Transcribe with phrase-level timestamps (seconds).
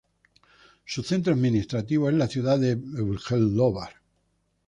[0.83, 4.01] Su centro administrativo es la ciudad de Bjelovar.